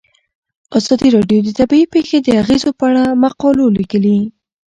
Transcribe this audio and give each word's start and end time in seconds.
ازادي 0.77 1.07
راډیو 1.15 1.39
د 1.43 1.49
طبیعي 1.59 1.85
پېښې 1.93 2.17
د 2.21 2.27
اغیزو 2.41 2.69
په 2.79 2.83
اړه 2.89 3.03
مقالو 3.23 3.65
لیکلي. 3.77 4.17